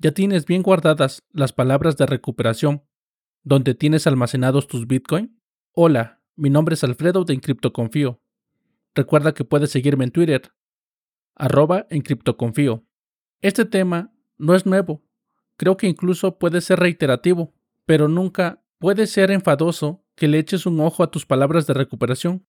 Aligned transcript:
Ya 0.00 0.12
tienes 0.12 0.46
bien 0.46 0.62
guardadas 0.62 1.24
las 1.32 1.52
palabras 1.52 1.96
de 1.96 2.06
recuperación 2.06 2.84
donde 3.42 3.74
tienes 3.74 4.06
almacenados 4.06 4.68
tus 4.68 4.86
Bitcoin. 4.86 5.40
Hola, 5.72 6.22
mi 6.36 6.50
nombre 6.50 6.74
es 6.74 6.84
Alfredo 6.84 7.24
de 7.24 7.34
Encriptoconfío. 7.34 8.22
Recuerda 8.94 9.34
que 9.34 9.44
puedes 9.44 9.72
seguirme 9.72 10.04
en 10.04 10.12
Twitter, 10.12 10.52
arroba 11.34 11.88
Encriptoconfío. 11.90 12.86
Este 13.40 13.64
tema 13.64 14.14
no 14.36 14.54
es 14.54 14.66
nuevo, 14.66 15.02
creo 15.56 15.76
que 15.76 15.88
incluso 15.88 16.38
puede 16.38 16.60
ser 16.60 16.78
reiterativo, 16.78 17.52
pero 17.84 18.06
nunca 18.06 18.62
puede 18.78 19.08
ser 19.08 19.32
enfadoso 19.32 20.04
que 20.14 20.28
le 20.28 20.38
eches 20.38 20.64
un 20.64 20.78
ojo 20.78 21.02
a 21.02 21.10
tus 21.10 21.26
palabras 21.26 21.66
de 21.66 21.74
recuperación, 21.74 22.46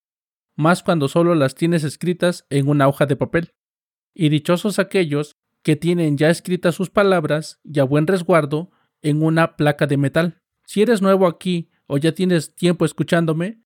más 0.56 0.84
cuando 0.84 1.08
solo 1.08 1.34
las 1.34 1.56
tienes 1.56 1.84
escritas 1.84 2.46
en 2.52 2.68
una 2.68 2.88
hoja 2.88 3.08
de 3.08 3.16
papel. 3.16 3.56
Y 4.14 4.30
dichosos 4.30 4.78
aquellos 4.78 5.40
que 5.70 5.76
tienen 5.76 6.18
ya 6.18 6.32
escritas 6.32 6.74
sus 6.74 6.90
palabras 6.90 7.60
y 7.64 7.80
a 7.80 7.84
buen 7.84 8.08
resguardo 8.08 8.72
en 9.04 9.22
una 9.22 9.56
placa 9.56 9.86
de 9.86 9.98
metal. 9.98 10.40
Si 10.66 10.82
eres 10.82 11.00
nuevo 11.00 11.28
aquí 11.28 11.70
o 11.86 12.00
ya 12.00 12.12
tienes 12.12 12.56
tiempo 12.56 12.86
escuchándome, 12.86 13.62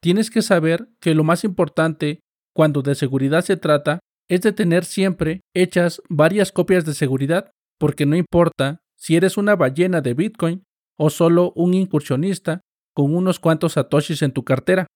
tienes 0.00 0.30
que 0.30 0.40
saber 0.40 0.88
que 0.98 1.14
lo 1.14 1.24
más 1.24 1.44
importante 1.44 2.20
cuando 2.54 2.80
de 2.80 2.94
seguridad 2.94 3.44
se 3.44 3.58
trata 3.58 3.98
es 4.30 4.40
de 4.40 4.52
tener 4.52 4.86
siempre 4.86 5.42
hechas 5.52 6.00
varias 6.08 6.52
copias 6.52 6.86
de 6.86 6.94
seguridad, 6.94 7.50
porque 7.78 8.06
no 8.06 8.16
importa 8.16 8.80
si 8.96 9.16
eres 9.16 9.36
una 9.36 9.54
ballena 9.54 10.00
de 10.00 10.14
Bitcoin 10.14 10.64
o 10.96 11.10
solo 11.10 11.52
un 11.54 11.74
incursionista 11.74 12.62
con 12.94 13.14
unos 13.14 13.40
cuantos 13.40 13.74
satoshis 13.74 14.22
en 14.22 14.32
tu 14.32 14.42
cartera. 14.42 14.86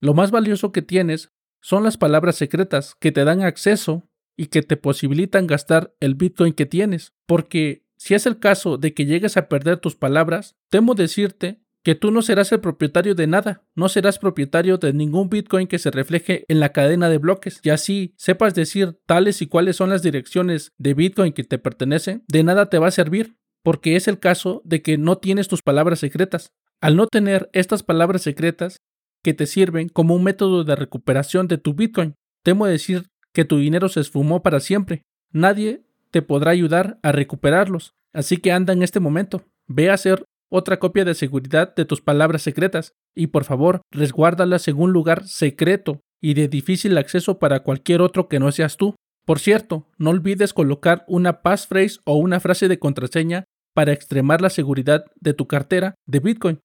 Lo 0.00 0.14
más 0.14 0.30
valioso 0.30 0.72
que 0.72 0.80
tienes 0.80 1.28
son 1.60 1.84
las 1.84 1.98
palabras 1.98 2.36
secretas 2.36 2.94
que 2.98 3.12
te 3.12 3.22
dan 3.24 3.42
acceso 3.42 4.05
y 4.36 4.46
que 4.46 4.62
te 4.62 4.76
posibilitan 4.76 5.46
gastar 5.46 5.94
el 6.00 6.14
Bitcoin 6.14 6.52
que 6.52 6.66
tienes, 6.66 7.14
porque 7.26 7.86
si 7.96 8.14
es 8.14 8.26
el 8.26 8.38
caso 8.38 8.76
de 8.76 8.94
que 8.94 9.06
llegues 9.06 9.36
a 9.36 9.48
perder 9.48 9.78
tus 9.78 9.96
palabras, 9.96 10.56
temo 10.68 10.94
decirte 10.94 11.62
que 11.82 11.94
tú 11.94 12.10
no 12.10 12.20
serás 12.20 12.50
el 12.50 12.60
propietario 12.60 13.14
de 13.14 13.28
nada, 13.28 13.64
no 13.76 13.88
serás 13.88 14.18
propietario 14.18 14.76
de 14.76 14.92
ningún 14.92 15.30
Bitcoin 15.30 15.68
que 15.68 15.78
se 15.78 15.92
refleje 15.92 16.44
en 16.48 16.58
la 16.58 16.72
cadena 16.72 17.08
de 17.08 17.18
bloques, 17.18 17.60
y 17.62 17.70
así 17.70 18.12
sepas 18.16 18.54
decir 18.54 18.98
tales 19.06 19.40
y 19.40 19.46
cuáles 19.46 19.76
son 19.76 19.90
las 19.90 20.02
direcciones 20.02 20.72
de 20.78 20.94
Bitcoin 20.94 21.32
que 21.32 21.44
te 21.44 21.58
pertenecen, 21.58 22.24
de 22.26 22.42
nada 22.42 22.70
te 22.70 22.78
va 22.78 22.88
a 22.88 22.90
servir, 22.90 23.36
porque 23.62 23.96
es 23.96 24.08
el 24.08 24.18
caso 24.18 24.62
de 24.64 24.82
que 24.82 24.98
no 24.98 25.18
tienes 25.18 25.48
tus 25.48 25.62
palabras 25.62 26.00
secretas. 26.00 26.52
Al 26.80 26.96
no 26.96 27.06
tener 27.06 27.48
estas 27.52 27.82
palabras 27.82 28.22
secretas 28.22 28.82
que 29.22 29.32
te 29.32 29.46
sirven 29.46 29.88
como 29.88 30.14
un 30.14 30.24
método 30.24 30.64
de 30.64 30.76
recuperación 30.76 31.48
de 31.48 31.58
tu 31.58 31.74
Bitcoin, 31.74 32.14
temo 32.42 32.66
decir 32.66 33.04
que 33.36 33.44
tu 33.44 33.58
dinero 33.58 33.90
se 33.90 34.00
esfumó 34.00 34.42
para 34.42 34.60
siempre. 34.60 35.02
Nadie 35.30 35.82
te 36.10 36.22
podrá 36.22 36.52
ayudar 36.52 36.98
a 37.02 37.12
recuperarlos. 37.12 37.92
Así 38.14 38.38
que 38.38 38.50
anda 38.50 38.72
en 38.72 38.82
este 38.82 38.98
momento. 38.98 39.44
Ve 39.66 39.90
a 39.90 39.92
hacer 39.92 40.24
otra 40.50 40.78
copia 40.78 41.04
de 41.04 41.14
seguridad 41.14 41.74
de 41.74 41.84
tus 41.84 42.00
palabras 42.00 42.40
secretas 42.40 42.94
y 43.14 43.26
por 43.26 43.44
favor 43.44 43.82
resguárdalas 43.90 44.68
en 44.68 44.80
un 44.80 44.92
lugar 44.92 45.28
secreto 45.28 46.00
y 46.22 46.32
de 46.32 46.48
difícil 46.48 46.96
acceso 46.96 47.38
para 47.38 47.60
cualquier 47.60 48.00
otro 48.00 48.26
que 48.26 48.38
no 48.38 48.50
seas 48.52 48.78
tú. 48.78 48.94
Por 49.26 49.38
cierto, 49.38 49.86
no 49.98 50.10
olvides 50.10 50.54
colocar 50.54 51.04
una 51.06 51.42
passphrase 51.42 51.98
o 52.06 52.16
una 52.16 52.40
frase 52.40 52.68
de 52.68 52.78
contraseña 52.78 53.44
para 53.74 53.92
extremar 53.92 54.40
la 54.40 54.48
seguridad 54.48 55.04
de 55.20 55.34
tu 55.34 55.46
cartera 55.46 55.94
de 56.06 56.20
Bitcoin. 56.20 56.60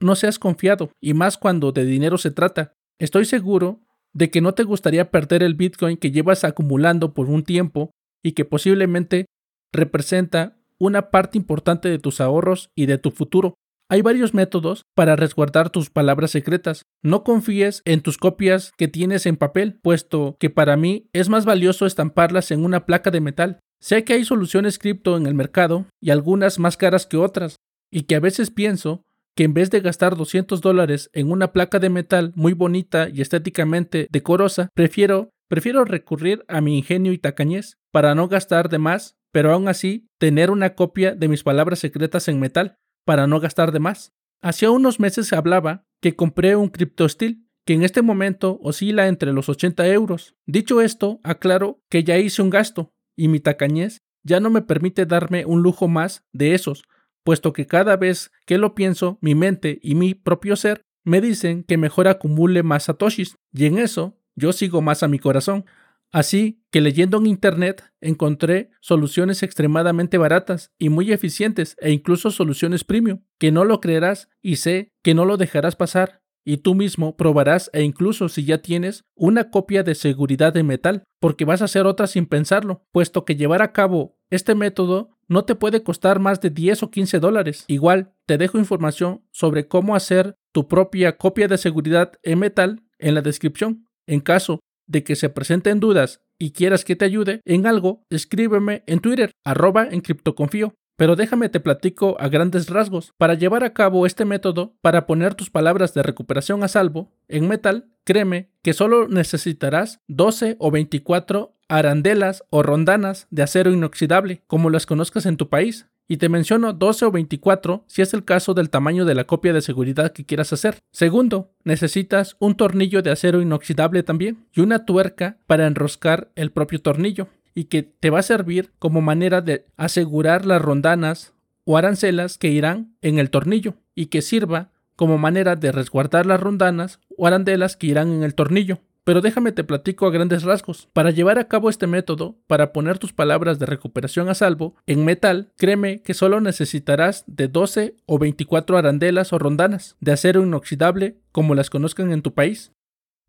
No 0.00 0.14
seas 0.14 0.38
confiado, 0.38 0.92
y 1.00 1.12
más 1.12 1.38
cuando 1.38 1.72
de 1.72 1.84
dinero 1.84 2.18
se 2.18 2.30
trata. 2.30 2.72
Estoy 3.00 3.24
seguro 3.24 3.80
de 4.14 4.30
que 4.30 4.40
no 4.40 4.54
te 4.54 4.62
gustaría 4.62 5.10
perder 5.10 5.42
el 5.42 5.54
Bitcoin 5.54 5.96
que 5.96 6.10
llevas 6.10 6.44
acumulando 6.44 7.12
por 7.12 7.28
un 7.28 7.42
tiempo 7.42 7.90
y 8.22 8.32
que 8.32 8.44
posiblemente 8.44 9.26
representa 9.72 10.56
una 10.78 11.10
parte 11.10 11.36
importante 11.36 11.88
de 11.88 11.98
tus 11.98 12.20
ahorros 12.20 12.70
y 12.76 12.86
de 12.86 12.98
tu 12.98 13.10
futuro. 13.10 13.54
Hay 13.90 14.00
varios 14.00 14.32
métodos 14.32 14.82
para 14.94 15.14
resguardar 15.14 15.68
tus 15.68 15.90
palabras 15.90 16.30
secretas. 16.30 16.82
No 17.02 17.22
confíes 17.22 17.82
en 17.84 18.00
tus 18.00 18.16
copias 18.16 18.72
que 18.78 18.88
tienes 18.88 19.26
en 19.26 19.36
papel, 19.36 19.78
puesto 19.82 20.36
que 20.40 20.48
para 20.48 20.76
mí 20.76 21.08
es 21.12 21.28
más 21.28 21.44
valioso 21.44 21.84
estamparlas 21.84 22.50
en 22.50 22.64
una 22.64 22.86
placa 22.86 23.10
de 23.10 23.20
metal. 23.20 23.60
Sé 23.80 24.04
que 24.04 24.14
hay 24.14 24.24
soluciones 24.24 24.78
cripto 24.78 25.16
en 25.16 25.26
el 25.26 25.34
mercado 25.34 25.86
y 26.00 26.10
algunas 26.10 26.58
más 26.58 26.78
caras 26.78 27.06
que 27.06 27.18
otras, 27.18 27.56
y 27.90 28.04
que 28.04 28.14
a 28.14 28.20
veces 28.20 28.50
pienso 28.50 29.02
que 29.34 29.44
en 29.44 29.54
vez 29.54 29.70
de 29.70 29.80
gastar 29.80 30.16
200 30.16 30.60
dólares 30.60 31.10
en 31.12 31.30
una 31.30 31.52
placa 31.52 31.78
de 31.78 31.90
metal 31.90 32.32
muy 32.34 32.52
bonita 32.52 33.08
y 33.08 33.20
estéticamente 33.20 34.06
decorosa, 34.10 34.68
prefiero, 34.74 35.30
prefiero 35.48 35.84
recurrir 35.84 36.44
a 36.48 36.60
mi 36.60 36.78
ingenio 36.78 37.12
y 37.12 37.18
tacañez 37.18 37.78
para 37.90 38.14
no 38.14 38.28
gastar 38.28 38.68
de 38.68 38.78
más, 38.78 39.16
pero 39.32 39.52
aún 39.52 39.68
así 39.68 40.06
tener 40.18 40.50
una 40.50 40.74
copia 40.74 41.14
de 41.14 41.28
mis 41.28 41.42
palabras 41.42 41.80
secretas 41.80 42.28
en 42.28 42.38
metal 42.38 42.76
para 43.04 43.26
no 43.26 43.40
gastar 43.40 43.72
de 43.72 43.80
más. 43.80 44.12
Hacía 44.40 44.70
unos 44.70 45.00
meses 45.00 45.26
se 45.26 45.36
hablaba 45.36 45.84
que 46.00 46.14
compré 46.14 46.54
un 46.54 46.68
CryptoSteel 46.68 47.44
que 47.66 47.72
en 47.72 47.82
este 47.82 48.02
momento 48.02 48.58
oscila 48.62 49.08
entre 49.08 49.32
los 49.32 49.48
80 49.48 49.86
euros. 49.88 50.34
Dicho 50.46 50.80
esto, 50.80 51.18
aclaro 51.22 51.80
que 51.88 52.04
ya 52.04 52.18
hice 52.18 52.42
un 52.42 52.50
gasto 52.50 52.92
y 53.16 53.28
mi 53.28 53.40
tacañez 53.40 53.98
ya 54.22 54.40
no 54.40 54.50
me 54.50 54.62
permite 54.62 55.06
darme 55.06 55.44
un 55.44 55.62
lujo 55.62 55.88
más 55.88 56.24
de 56.32 56.54
esos, 56.54 56.84
puesto 57.24 57.52
que 57.52 57.66
cada 57.66 57.96
vez 57.96 58.30
que 58.46 58.58
lo 58.58 58.74
pienso, 58.74 59.18
mi 59.20 59.34
mente 59.34 59.80
y 59.82 59.94
mi 59.94 60.14
propio 60.14 60.54
ser 60.54 60.82
me 61.02 61.20
dicen 61.20 61.64
que 61.64 61.76
mejor 61.76 62.06
acumule 62.08 62.62
más 62.62 62.84
satoshis, 62.84 63.36
y 63.52 63.66
en 63.66 63.78
eso 63.78 64.18
yo 64.36 64.52
sigo 64.52 64.80
más 64.82 65.02
a 65.02 65.08
mi 65.08 65.18
corazón. 65.18 65.64
Así 66.12 66.62
que 66.70 66.80
leyendo 66.80 67.18
en 67.18 67.26
internet 67.26 67.92
encontré 68.00 68.70
soluciones 68.80 69.42
extremadamente 69.42 70.16
baratas 70.16 70.70
y 70.78 70.88
muy 70.88 71.12
eficientes 71.12 71.76
e 71.80 71.90
incluso 71.90 72.30
soluciones 72.30 72.84
premium, 72.84 73.24
que 73.38 73.50
no 73.50 73.64
lo 73.64 73.80
creerás 73.80 74.28
y 74.40 74.56
sé 74.56 74.92
que 75.02 75.14
no 75.14 75.24
lo 75.24 75.36
dejarás 75.36 75.74
pasar 75.74 76.22
y 76.44 76.58
tú 76.58 76.74
mismo 76.74 77.16
probarás 77.16 77.70
e 77.72 77.82
incluso 77.82 78.28
si 78.28 78.44
ya 78.44 78.58
tienes 78.58 79.04
una 79.14 79.50
copia 79.50 79.82
de 79.82 79.94
seguridad 79.94 80.52
de 80.52 80.62
metal, 80.62 81.04
porque 81.20 81.44
vas 81.44 81.62
a 81.62 81.66
hacer 81.66 81.86
otra 81.86 82.06
sin 82.06 82.26
pensarlo, 82.26 82.84
puesto 82.92 83.24
que 83.24 83.36
llevar 83.36 83.62
a 83.62 83.72
cabo 83.72 84.18
este 84.30 84.54
método 84.54 85.10
no 85.28 85.44
te 85.44 85.54
puede 85.54 85.82
costar 85.82 86.18
más 86.18 86.40
de 86.40 86.50
10 86.50 86.82
o 86.82 86.90
15 86.90 87.20
dólares. 87.20 87.64
Igual, 87.68 88.12
te 88.26 88.36
dejo 88.36 88.58
información 88.58 89.22
sobre 89.30 89.68
cómo 89.68 89.94
hacer 89.94 90.36
tu 90.52 90.68
propia 90.68 91.16
copia 91.16 91.48
de 91.48 91.58
seguridad 91.58 92.12
en 92.22 92.40
metal 92.40 92.82
en 92.98 93.14
la 93.14 93.22
descripción. 93.22 93.88
En 94.06 94.20
caso 94.20 94.60
de 94.86 95.02
que 95.02 95.16
se 95.16 95.30
presenten 95.30 95.80
dudas 95.80 96.20
y 96.38 96.52
quieras 96.52 96.84
que 96.84 96.96
te 96.96 97.04
ayude 97.04 97.40
en 97.44 97.66
algo, 97.66 98.04
escríbeme 98.10 98.82
en 98.86 99.00
Twitter, 99.00 99.32
arroba 99.44 99.86
en 99.90 100.00
criptoconfío. 100.00 100.74
Pero 100.96 101.16
déjame 101.16 101.48
te 101.48 101.60
platico 101.60 102.16
a 102.20 102.28
grandes 102.28 102.68
rasgos. 102.68 103.12
Para 103.18 103.34
llevar 103.34 103.64
a 103.64 103.72
cabo 103.72 104.06
este 104.06 104.24
método, 104.24 104.74
para 104.80 105.06
poner 105.06 105.34
tus 105.34 105.50
palabras 105.50 105.92
de 105.94 106.02
recuperación 106.02 106.62
a 106.62 106.68
salvo 106.68 107.12
en 107.28 107.48
metal, 107.48 107.88
créeme 108.04 108.50
que 108.62 108.72
solo 108.72 109.08
necesitarás 109.08 110.00
12 110.06 110.56
o 110.58 110.70
24 110.70 111.54
arandelas 111.68 112.44
o 112.50 112.62
rondanas 112.62 113.26
de 113.30 113.42
acero 113.42 113.72
inoxidable, 113.72 114.42
como 114.46 114.70
las 114.70 114.86
conozcas 114.86 115.26
en 115.26 115.36
tu 115.36 115.48
país. 115.48 115.86
Y 116.06 116.18
te 116.18 116.28
menciono 116.28 116.74
12 116.74 117.06
o 117.06 117.10
24 117.10 117.84
si 117.86 118.02
es 118.02 118.12
el 118.12 118.24
caso 118.24 118.52
del 118.52 118.68
tamaño 118.68 119.06
de 119.06 119.14
la 119.14 119.24
copia 119.24 119.54
de 119.54 119.62
seguridad 119.62 120.12
que 120.12 120.26
quieras 120.26 120.52
hacer. 120.52 120.78
Segundo, 120.92 121.50
necesitas 121.64 122.36
un 122.38 122.56
tornillo 122.56 123.00
de 123.00 123.10
acero 123.10 123.40
inoxidable 123.40 124.02
también 124.02 124.46
y 124.52 124.60
una 124.60 124.84
tuerca 124.84 125.38
para 125.46 125.66
enroscar 125.66 126.30
el 126.36 126.52
propio 126.52 126.80
tornillo 126.82 127.28
y 127.54 127.64
que 127.64 127.82
te 127.82 128.10
va 128.10 128.20
a 128.20 128.22
servir 128.22 128.72
como 128.78 129.00
manera 129.00 129.40
de 129.40 129.66
asegurar 129.76 130.44
las 130.44 130.60
rondanas 130.60 131.32
o 131.64 131.76
arancelas 131.76 132.38
que 132.38 132.48
irán 132.48 132.96
en 133.00 133.18
el 133.18 133.30
tornillo 133.30 133.74
y 133.94 134.06
que 134.06 134.22
sirva 134.22 134.70
como 134.96 135.18
manera 135.18 135.56
de 135.56 135.72
resguardar 135.72 136.26
las 136.26 136.40
rondanas 136.40 137.00
o 137.16 137.26
arandelas 137.26 137.76
que 137.76 137.86
irán 137.86 138.12
en 138.12 138.22
el 138.22 138.34
tornillo. 138.34 138.80
Pero 139.04 139.20
déjame 139.20 139.52
te 139.52 139.64
platico 139.64 140.06
a 140.06 140.10
grandes 140.10 140.44
rasgos. 140.44 140.88
Para 140.94 141.10
llevar 141.10 141.38
a 141.38 141.46
cabo 141.46 141.68
este 141.68 141.86
método, 141.86 142.36
para 142.46 142.72
poner 142.72 142.98
tus 142.98 143.12
palabras 143.12 143.58
de 143.58 143.66
recuperación 143.66 144.30
a 144.30 144.34
salvo 144.34 144.76
en 144.86 145.04
metal, 145.04 145.52
créeme 145.56 146.00
que 146.00 146.14
solo 146.14 146.40
necesitarás 146.40 147.24
de 147.26 147.48
12 147.48 147.96
o 148.06 148.18
24 148.18 148.78
arandelas 148.78 149.34
o 149.34 149.38
rondanas 149.38 149.96
de 150.00 150.12
acero 150.12 150.42
inoxidable 150.42 151.18
como 151.32 151.54
las 151.54 151.68
conozcan 151.68 152.12
en 152.12 152.22
tu 152.22 152.32
país. 152.32 152.72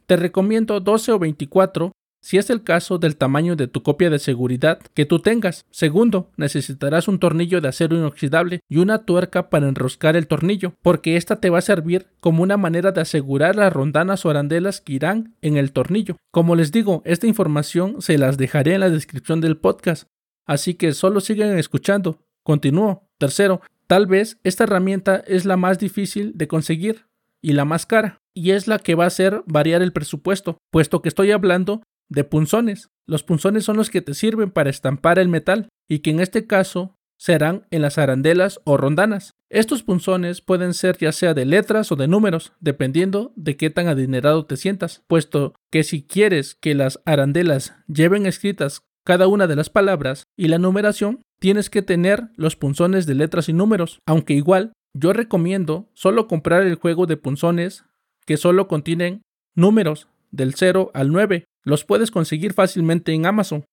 Te 0.06 0.16
recomiendo 0.16 0.80
12 0.80 1.12
o 1.12 1.19
24 1.19 1.92
si 2.25 2.39
es 2.39 2.50
el 2.50 2.63
caso 2.63 2.98
del 2.98 3.18
tamaño 3.18 3.56
de 3.56 3.68
tu 3.68 3.83
copia 3.83 4.10
de 4.10 4.18
seguridad 4.18 4.80
que 4.95 5.06
tú 5.06 5.19
tengas. 5.19 5.63
Segundo, 5.69 6.31
necesitarás 6.38 7.07
un 7.07 7.19
tornillo 7.19 7.62
de 7.62 7.68
acero 7.68 7.95
inoxidable 7.95 8.62
y 8.68 8.77
una 8.77 9.06
tuerca 9.06 9.51
para 9.51 9.68
enroscar 9.68 10.16
el 10.16 10.25
tornillo, 10.25 10.74
porque 10.81 11.18
esta 11.18 11.39
te 11.39 11.51
va 11.51 11.60
a 11.60 11.62
servir 11.62 12.07
como 12.19 12.42
una 12.42 12.57
manera 12.57 12.92
de 12.92 13.01
asegurar 13.01 13.56
las 13.56 13.72
rondanas 13.72 14.25
o 14.25 14.31
arandelas 14.31 14.81
que 14.81 14.94
irán 14.94 15.36
en 15.44 15.56
el 15.56 15.72
tornillo. 15.72 16.18
Como 16.31 16.56
les 16.56 16.72
digo, 16.72 17.04
esta 17.06 17.27
información 17.27 18.01
se 18.01 18.18
las 18.18 18.39
dejaré 18.39 18.74
en 18.74 18.80
la 18.80 18.89
descripción 18.89 19.39
del 19.39 19.57
podcast, 19.57 20.07
así 20.48 20.74
que 20.74 20.94
solo 20.94 21.19
sigan 21.19 21.60
escuchando. 21.60 22.25
Continúo. 22.42 23.07
Tercero, 23.19 23.62
tal 23.86 24.07
vez 24.07 24.39
esta 24.44 24.63
herramienta 24.63 25.18
es 25.28 25.45
la 25.45 25.57
más 25.57 25.78
difícil 25.78 26.31
de 26.33 26.48
conseguir 26.48 27.06
y 27.39 27.54
la 27.54 27.66
más 27.66 27.86
cara, 27.86 28.24
y 28.33 28.50
es 28.50 28.68
la 28.68 28.80
que 28.80 28.95
va 28.95 29.04
a 29.04 29.07
hacer 29.07 29.44
variar 29.45 29.83
el 29.83 29.94
presupuesto, 29.94 30.57
puesto 30.71 31.04
que 31.04 31.10
estoy 31.10 31.30
hablando 31.30 31.83
de 32.10 32.24
punzones. 32.24 32.90
Los 33.07 33.24
punzones 33.24 33.66
son 33.66 33.78
los 33.78 33.90
que 33.90 34.02
te 34.02 34.13
sirven 34.13 34.52
para 34.52 34.69
estampar 34.69 35.19
el 35.19 35.30
metal 35.30 35.69
y 35.88 36.00
que 36.00 36.12
en 36.12 36.19
este 36.19 36.48
caso 36.48 36.96
serán 37.18 37.66
en 37.72 37.81
las 37.81 37.98
arandelas 37.98 38.60
o 38.66 38.78
rondanas. 38.78 39.31
Estos 39.50 39.84
punzones 39.84 40.42
pueden 40.42 40.74
ser 40.74 40.98
ya 40.98 41.12
sea 41.12 41.34
de 41.34 41.46
letras 41.46 41.92
o 41.92 41.96
de 41.96 42.07
números, 42.07 42.54
dependiendo 42.60 43.31
de 43.36 43.56
qué 43.57 43.69
tan 43.69 43.88
adinerado 43.88 44.46
te 44.46 44.57
sientas, 44.57 45.04
puesto 45.07 45.54
que 45.72 45.84
si 45.84 46.04
quieres 46.04 46.56
que 46.56 46.75
las 46.75 47.02
arandelas 47.06 47.75
lleven 47.88 48.25
escritas 48.25 48.81
cada 49.06 49.28
una 49.28 49.48
de 49.48 49.56
las 49.56 49.69
palabras 49.69 50.24
y 50.36 50.48
la 50.48 50.57
numeración, 50.57 51.22
tienes 51.40 51.69
que 51.69 51.84
tener 51.84 52.30
los 52.36 52.56
punzones 52.56 53.06
de 53.06 53.16
letras 53.16 53.50
y 53.50 53.54
números, 53.54 54.00
aunque 54.06 54.34
igual 54.34 54.74
yo 54.94 55.13
recomiendo 55.13 55.90
solo 55.94 56.28
comprar 56.28 56.63
el 56.63 56.75
juego 56.75 57.06
de 57.06 57.18
punzones 57.18 57.86
que 58.25 58.38
solo 58.38 58.68
contienen 58.68 59.22
números 59.54 60.07
del 60.31 60.56
0 60.56 60.92
al 60.94 61.12
9. 61.12 61.46
Los 61.65 61.83
puedes 61.83 62.12
conseguir 62.12 62.53
fácilmente 62.53 63.12
en 63.12 63.25
Amazon, 63.25 63.65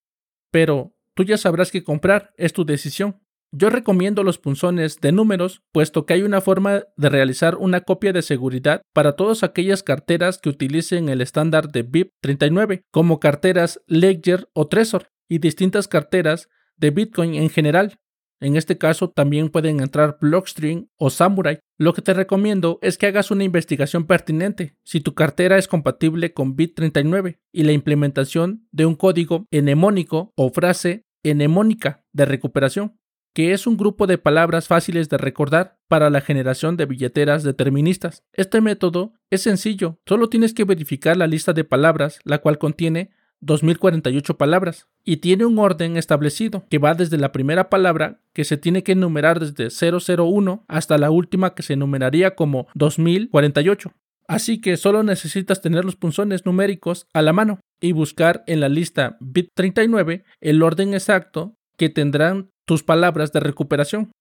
pero 0.51 0.95
tú 1.15 1.25
ya 1.25 1.37
sabrás 1.37 1.71
qué 1.71 1.85
comprar, 1.85 2.33
es 2.37 2.53
tu 2.53 2.65
decisión. 2.65 3.21
Yo 3.55 3.69
recomiendo 3.69 4.25
los 4.25 4.39
punzones 4.39 4.99
de 5.01 5.13
números, 5.13 5.61
puesto 5.73 6.07
que 6.07 6.15
hay 6.15 6.23
una 6.23 6.41
forma 6.41 6.85
de 6.97 7.09
realizar 7.11 7.57
una 7.57 7.83
copia 7.83 8.15
de 8.15 8.23
seguridad 8.23 8.81
para 8.95 9.15
todas 9.15 9.43
aquellas 9.43 9.83
carteras 9.83 10.39
que 10.39 10.49
utilicen 10.49 11.11
el 11.11 11.21
estándar 11.21 11.71
de 11.71 11.83
BIP 11.83 12.13
39, 12.23 12.83
como 12.91 13.21
carteras 13.21 13.83
Ledger 13.87 14.49
o 14.55 14.69
Trezor, 14.69 15.09
y 15.29 15.39
distintas 15.39 15.87
carteras 15.87 16.49
de 16.79 16.91
Bitcoin 16.91 17.35
en 17.35 17.51
general. 17.51 17.99
En 18.43 18.57
este 18.57 18.77
caso 18.77 19.09
también 19.09 19.51
pueden 19.51 19.79
entrar 19.79 20.19
Blockstream 20.21 20.89
o 20.97 21.11
Samurai. 21.11 21.61
Lo 21.79 21.95
que 21.95 22.03
te 22.03 22.13
recomiendo 22.13 22.81
es 22.83 22.99
que 22.99 23.07
hagas 23.07 23.31
una 23.31 23.45
investigación 23.45 24.05
pertinente 24.05 24.75
si 24.85 25.01
tu 25.01 25.15
cartera 25.15 25.59
es 25.59 25.69
compatible 25.69 26.33
con 26.35 26.57
Bit39 26.57 27.39
y 27.53 27.63
la 27.63 27.71
implementación 27.71 28.67
de 28.73 28.85
un 28.85 28.97
código 28.97 29.47
enemónico 29.53 30.33
o 30.35 30.51
frase 30.51 31.05
enemónica 31.23 32.05
de 32.13 32.25
recuperación 32.25 32.99
que 33.33 33.53
es 33.53 33.67
un 33.67 33.77
grupo 33.77 34.07
de 34.07 34.19
palabras 34.19 34.67
fáciles 34.67 35.09
de 35.09 35.19
recordar 35.19 35.79
para 35.89 36.11
la 36.11 36.21
generación 36.21 36.77
de 36.77 36.85
billeteras 36.85 37.45
deterministas. 37.45 38.25
Este 38.33 38.61
método 38.61 39.15
es 39.31 39.43
sencillo, 39.43 40.01
solo 40.05 40.29
tienes 40.29 40.53
que 40.53 40.65
verificar 40.65 41.17
la 41.17 41.27
lista 41.27 41.53
de 41.55 41.65
palabras, 41.65 42.19
la 42.25 42.39
cual 42.39 42.59
contiene 42.59 43.11
2048 43.41 44.37
palabras 44.37 44.89
y 45.05 45.19
tiene 45.19 45.45
un 45.45 45.59
orden 45.59 45.97
establecido 45.97 46.65
que 46.69 46.79
va 46.79 46.95
desde 46.95 47.19
la 47.19 47.33
primera 47.33 47.71
palabra 47.71 48.21
que 48.33 48.45
se 48.45 48.57
tiene 48.57 48.83
que 48.83 48.93
enumerar 48.93 49.41
desde 49.41 49.69
001 49.71 50.65
hasta 50.69 50.99
la 50.99 51.11
última 51.11 51.55
que 51.55 51.63
se 51.63 51.75
enumeraría 51.75 52.35
como 52.35 52.69
2048. 52.75 53.93
Así 54.29 54.61
que 54.61 54.77
solo 54.77 55.03
necesitas 55.03 55.61
tener 55.61 55.85
los 55.85 55.97
punzones 55.97 56.47
numéricos 56.47 57.07
a 57.13 57.23
la 57.23 57.33
mano 57.33 57.61
y 57.81 57.93
buscar 57.93 58.45
en 58.47 58.61
la 58.61 58.69
lista 58.69 59.17
bit 59.21 59.49
39 59.55 60.25
el 60.41 60.63
orden 60.63 60.95
exacto 60.95 61.57
que 61.77 61.89
tendrán 61.89 62.51
tus 62.65 62.83
palabras 62.85 63.33
de 63.33 63.41
recuperación, 63.41 64.13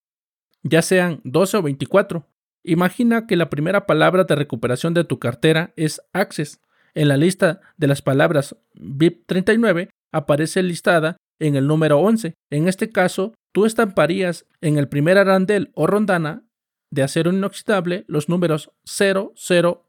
ya 0.64 0.82
sean 0.82 1.22
12 1.24 1.58
o 1.58 1.62
24. 1.62 2.28
Imagina 2.64 3.28
que 3.28 3.36
la 3.36 3.50
primera 3.50 3.86
palabra 3.86 4.24
de 4.24 4.36
recuperación 4.36 4.94
de 4.94 5.04
tu 5.04 5.20
cartera 5.20 5.74
es 5.76 6.02
Access. 6.14 6.60
En 6.94 7.08
la 7.08 7.18
lista 7.18 7.62
de 7.78 7.88
las 7.88 8.02
palabras 8.02 8.56
BIP39 8.76 9.90
aparece 10.12 10.64
listada 10.64 11.18
en 11.40 11.56
el 11.56 11.68
número 11.68 12.00
11. 12.00 12.34
En 12.50 12.68
este 12.68 12.90
caso, 12.90 13.34
tú 13.52 13.66
estamparías 13.66 14.46
en 14.62 14.78
el 14.78 14.88
primer 14.88 15.18
arandel 15.18 15.72
o 15.74 15.88
rondana 15.88 16.44
de 16.92 17.04
acero 17.04 17.32
inoxidable 17.32 18.06
los 18.08 18.30
números 18.30 18.72
0011. 18.86 19.82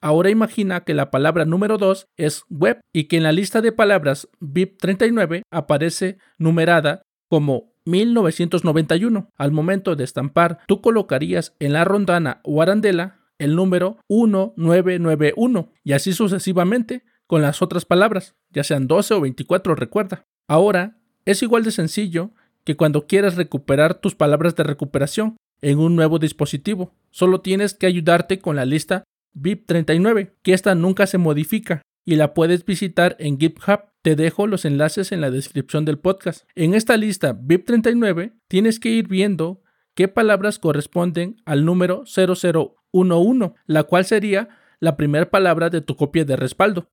Ahora 0.00 0.30
imagina 0.30 0.84
que 0.84 0.94
la 0.94 1.10
palabra 1.10 1.44
número 1.44 1.78
2 1.78 2.06
es 2.16 2.44
web 2.50 2.80
y 2.92 3.04
que 3.04 3.16
en 3.16 3.22
la 3.22 3.32
lista 3.32 3.60
de 3.60 3.72
palabras 3.72 4.28
BIP39 4.40 5.42
aparece 5.50 6.18
numerada 6.38 7.02
como 7.28 7.72
1991. 7.86 9.30
Al 9.36 9.52
momento 9.52 9.96
de 9.96 10.04
estampar, 10.04 10.58
tú 10.66 10.80
colocarías 10.80 11.54
en 11.60 11.72
la 11.72 11.84
rondana 11.84 12.40
o 12.44 12.60
arandela 12.60 13.20
el 13.38 13.54
número 13.54 13.98
1991 14.08 15.72
y 15.84 15.92
así 15.92 16.12
sucesivamente 16.12 17.04
con 17.26 17.42
las 17.42 17.62
otras 17.62 17.84
palabras, 17.84 18.34
ya 18.50 18.64
sean 18.64 18.86
12 18.86 19.14
o 19.14 19.20
24, 19.20 19.74
recuerda. 19.74 20.24
Ahora, 20.48 20.98
es 21.24 21.42
igual 21.42 21.64
de 21.64 21.72
sencillo 21.72 22.30
que 22.64 22.76
cuando 22.76 23.06
quieras 23.06 23.36
recuperar 23.36 23.94
tus 23.94 24.14
palabras 24.14 24.54
de 24.56 24.64
recuperación 24.64 25.36
en 25.60 25.78
un 25.78 25.96
nuevo 25.96 26.18
dispositivo. 26.18 26.94
Solo 27.10 27.40
tienes 27.40 27.74
que 27.74 27.86
ayudarte 27.86 28.38
con 28.38 28.56
la 28.56 28.64
lista 28.64 29.04
BIP39, 29.34 30.32
que 30.42 30.52
esta 30.52 30.74
nunca 30.74 31.06
se 31.06 31.18
modifica 31.18 31.82
y 32.04 32.16
la 32.16 32.34
puedes 32.34 32.64
visitar 32.64 33.16
en 33.18 33.38
GitHub. 33.38 33.80
Te 34.02 34.16
dejo 34.16 34.46
los 34.46 34.64
enlaces 34.64 35.12
en 35.12 35.20
la 35.20 35.30
descripción 35.30 35.84
del 35.84 35.98
podcast. 35.98 36.48
En 36.54 36.74
esta 36.74 36.96
lista 36.96 37.34
BIP39 37.34 38.34
tienes 38.48 38.78
que 38.78 38.90
ir 38.90 39.08
viendo 39.08 39.62
qué 39.94 40.08
palabras 40.08 40.58
corresponden 40.58 41.42
al 41.44 41.64
número 41.64 42.04
0011, 42.06 43.54
la 43.66 43.82
cual 43.84 44.04
sería 44.04 44.48
la 44.78 44.96
primera 44.96 45.30
palabra 45.30 45.70
de 45.70 45.80
tu 45.80 45.96
copia 45.96 46.24
de 46.24 46.36
respaldo. 46.36 46.88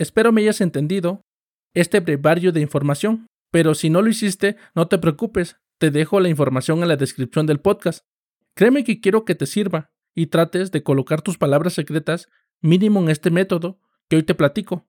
Espero 0.00 0.32
me 0.32 0.40
hayas 0.40 0.62
entendido 0.62 1.26
este 1.74 2.00
brevario 2.00 2.52
de 2.52 2.62
información, 2.62 3.26
pero 3.50 3.74
si 3.74 3.90
no 3.90 4.00
lo 4.00 4.08
hiciste, 4.08 4.56
no 4.74 4.88
te 4.88 4.96
preocupes, 4.96 5.58
te 5.76 5.90
dejo 5.90 6.20
la 6.20 6.30
información 6.30 6.80
en 6.80 6.88
la 6.88 6.96
descripción 6.96 7.44
del 7.44 7.60
podcast. 7.60 8.06
Créeme 8.54 8.82
que 8.82 9.02
quiero 9.02 9.26
que 9.26 9.34
te 9.34 9.44
sirva 9.44 9.90
y 10.14 10.28
trates 10.28 10.70
de 10.70 10.82
colocar 10.82 11.20
tus 11.20 11.36
palabras 11.36 11.74
secretas 11.74 12.30
mínimo 12.62 13.02
en 13.02 13.10
este 13.10 13.30
método 13.30 13.78
que 14.08 14.16
hoy 14.16 14.22
te 14.22 14.34
platico. 14.34 14.88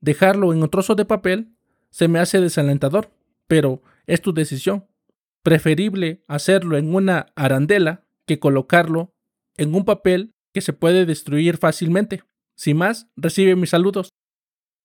Dejarlo 0.00 0.52
en 0.52 0.62
un 0.62 0.70
trozo 0.70 0.94
de 0.94 1.06
papel 1.06 1.56
se 1.90 2.06
me 2.06 2.20
hace 2.20 2.40
desalentador, 2.40 3.10
pero 3.48 3.82
es 4.06 4.22
tu 4.22 4.32
decisión. 4.32 4.86
Preferible 5.42 6.22
hacerlo 6.28 6.76
en 6.76 6.94
una 6.94 7.26
arandela 7.34 8.06
que 8.26 8.38
colocarlo 8.38 9.12
en 9.56 9.74
un 9.74 9.84
papel 9.84 10.36
que 10.52 10.60
se 10.60 10.72
puede 10.72 11.04
destruir 11.04 11.56
fácilmente. 11.56 12.22
Sin 12.54 12.76
más, 12.76 13.08
recibe 13.16 13.56
mis 13.56 13.70
saludos. 13.70 14.12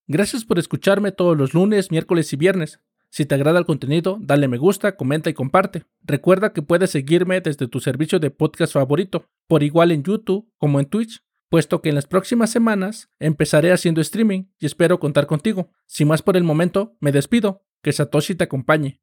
Gracias 0.08 0.46
por 0.46 0.60
escucharme 0.60 1.12
todos 1.12 1.38
los 1.38 1.54
lunes, 1.54 1.92
miércoles 1.92 2.32
y 2.34 2.38
viernes. 2.38 2.80
Si 3.10 3.26
te 3.26 3.36
agrada 3.36 3.60
el 3.60 3.66
contenido, 3.66 4.18
dale 4.20 4.48
me 4.48 4.58
gusta, 4.58 4.96
comenta 4.96 5.30
y 5.30 5.34
comparte. 5.34 5.86
Recuerda 6.04 6.54
que 6.54 6.62
puedes 6.62 6.92
seguirme 6.92 7.42
desde 7.42 7.68
tu 7.68 7.80
servicio 7.80 8.20
de 8.20 8.32
podcast 8.32 8.74
favorito, 8.74 9.30
por 9.48 9.64
igual 9.64 9.92
en 9.92 10.04
YouTube 10.04 10.52
como 10.58 10.80
en 10.80 10.88
Twitch 10.88 11.22
puesto 11.50 11.82
que 11.82 11.90
en 11.90 11.96
las 11.96 12.08
próximas 12.08 12.50
semanas 12.50 13.10
empezaré 13.20 13.72
haciendo 13.72 14.02
streaming 14.02 14.46
y 14.60 14.66
espero 14.66 15.00
contar 15.00 15.28
contigo. 15.28 15.72
Sin 15.86 16.08
más 16.08 16.22
por 16.22 16.38
el 16.38 16.44
momento, 16.44 16.96
me 17.00 17.12
despido. 17.12 17.64
Que 17.82 17.94
Satoshi 17.94 18.36
te 18.36 18.44
acompañe. 18.44 19.02